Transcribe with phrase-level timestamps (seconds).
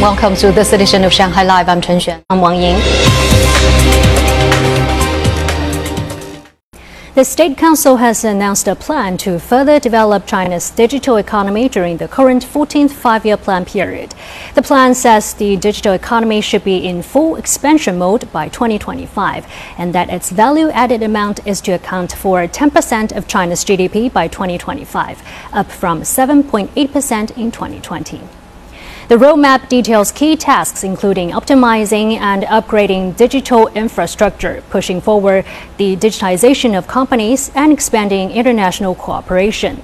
[0.00, 1.70] Welcome to this edition of Shanghai Live.
[1.70, 2.22] I'm Chen Xuan.
[2.28, 2.76] I'm Wang Ying.
[7.14, 12.08] The State Council has announced a plan to further develop China's digital economy during the
[12.08, 14.14] current 14th five year plan period.
[14.54, 19.46] The plan says the digital economy should be in full expansion mode by 2025
[19.78, 24.28] and that its value added amount is to account for 10% of China's GDP by
[24.28, 25.22] 2025,
[25.54, 28.20] up from 7.8% in 2020.
[29.08, 35.44] The roadmap details key tasks including optimizing and upgrading digital infrastructure, pushing forward
[35.76, 39.80] the digitization of companies, and expanding international cooperation.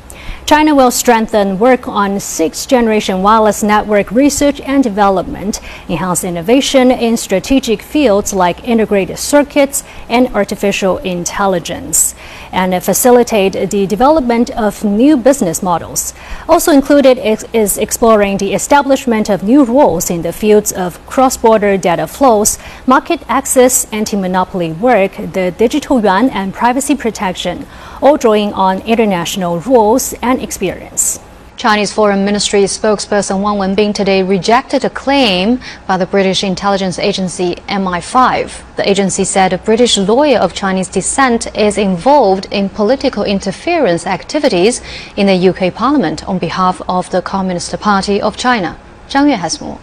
[0.52, 7.16] China will strengthen work on sixth generation wireless network research and development, enhance innovation in
[7.16, 12.14] strategic fields like integrated circuits and artificial intelligence,
[12.52, 16.12] and facilitate the development of new business models.
[16.48, 17.16] Also included
[17.54, 22.58] is exploring the establishment of new roles in the fields of cross border data flows,
[22.86, 27.66] market access, anti monopoly work, the digital yuan, and privacy protection
[28.02, 31.20] all drawing on international rules and experience.
[31.56, 37.54] Chinese Foreign Ministry spokesperson Wang Wenbin today rejected a claim by the British intelligence agency
[37.68, 38.74] MI5.
[38.74, 44.82] The agency said a British lawyer of Chinese descent is involved in political interference activities
[45.14, 48.76] in the UK Parliament on behalf of the Communist Party of China.
[49.08, 49.78] Zhang Yue has more.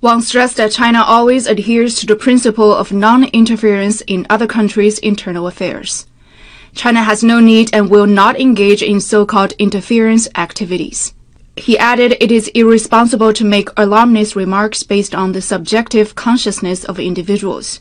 [0.00, 5.46] Wang stressed that China always adheres to the principle of non-interference in other countries' internal
[5.46, 6.06] affairs.
[6.74, 11.14] China has no need and will not engage in so-called interference activities.
[11.56, 16.98] He added it is irresponsible to make alarmist remarks based on the subjective consciousness of
[16.98, 17.80] individuals.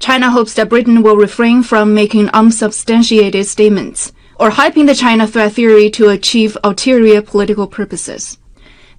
[0.00, 5.52] China hopes that Britain will refrain from making unsubstantiated statements or hyping the China threat
[5.52, 8.38] theory to achieve ulterior political purposes.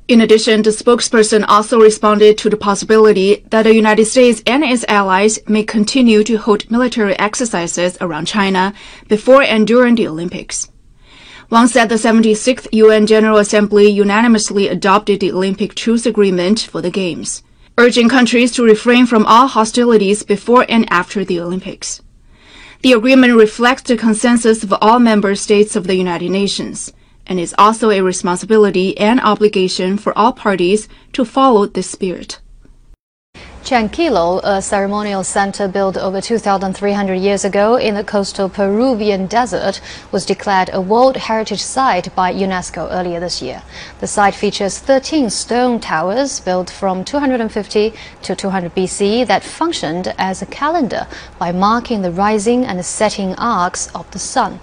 [0.06, 4.84] In addition, the spokesperson also responded to the possibility that the United States and its
[4.90, 8.74] allies may continue to hold military exercises around China
[9.08, 10.70] before and during the Olympics.
[11.50, 16.92] Wang said the 76th UN General Assembly unanimously adopted the Olympic Truce Agreement for the
[16.92, 17.42] Games,
[17.78, 22.02] urging countries to refrain from all hostilities before and after the Olympics.
[22.82, 26.92] The agreement reflects the consensus of all member states of the United Nations
[27.28, 32.40] and is also a responsibility and obligation for all parties to follow this spirit.
[33.64, 39.80] Chanquillo, a ceremonial center built over 2,300 years ago in the coastal Peruvian desert,
[40.12, 43.64] was declared a World Heritage Site by UNESCO earlier this year.
[44.02, 50.42] The site features 13 stone towers built from 250 to 200 BC that functioned as
[50.42, 51.08] a calendar
[51.40, 54.60] by marking the rising and setting arcs of the sun.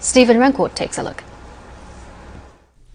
[0.00, 1.22] Stephen Rancourt takes a look.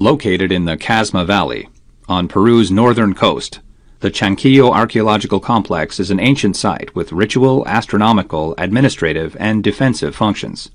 [0.01, 1.69] Located in the Casma Valley,
[2.09, 3.59] on Peru's northern coast,
[3.99, 10.71] the Chanquillo Archaeological Complex is an ancient site with ritual, astronomical, administrative, and defensive functions.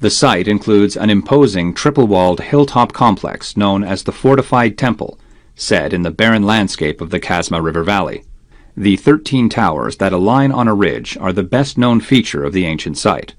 [0.00, 5.18] The site includes an imposing triple-walled hilltop complex known as the Fortified Temple,
[5.54, 8.22] set in the barren landscape of the Casma River Valley.
[8.76, 12.98] The 13 towers that align on a ridge are the best-known feature of the ancient
[12.98, 13.34] site.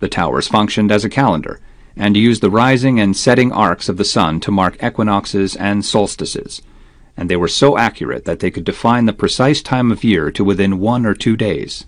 [0.00, 1.58] The towers functioned as a calendar,
[1.96, 6.62] and used the rising and setting arcs of the sun to mark equinoxes and solstices,
[7.16, 10.44] and they were so accurate that they could define the precise time of year to
[10.44, 11.86] within one or two days.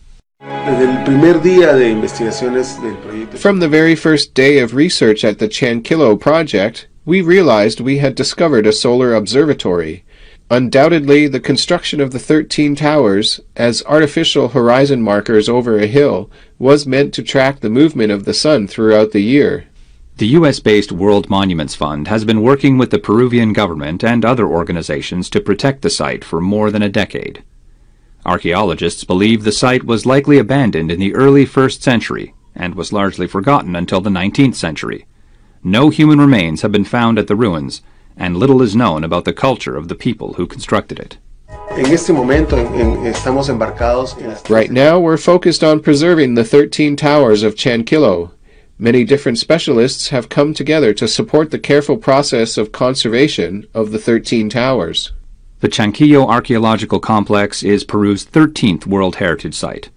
[3.38, 8.14] From the very first day of research at the Chanquillo project, we realized we had
[8.14, 10.04] discovered a solar observatory.
[10.50, 16.86] Undoubtedly, the construction of the 13 towers, as artificial horizon markers over a hill, was
[16.86, 19.64] meant to track the movement of the sun throughout the year.
[20.16, 25.28] The U.S.-based World Monuments Fund has been working with the Peruvian government and other organizations
[25.30, 27.42] to protect the site for more than a decade.
[28.24, 33.26] Archaeologists believe the site was likely abandoned in the early 1st century and was largely
[33.26, 35.04] forgotten until the 19th century.
[35.64, 37.82] No human remains have been found at the ruins,
[38.16, 41.18] and little is known about the culture of the people who constructed it.
[44.48, 48.30] Right now, we're focused on preserving the 13 towers of Chanquillo,
[48.78, 54.00] Many different specialists have come together to support the careful process of conservation of the
[54.00, 55.12] 13 towers.
[55.60, 59.90] The Chanquillo Archaeological Complex is Peru's 13th World Heritage Site.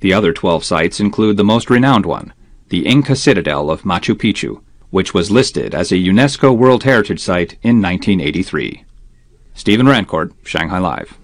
[0.00, 2.34] The other 12 sites include the most renowned one,
[2.68, 4.60] the Inca Citadel of Machu Picchu,
[4.90, 8.84] which was listed as a UNESCO World Heritage Site in 1983.
[9.54, 11.16] Stephen Rancourt, Shanghai Live.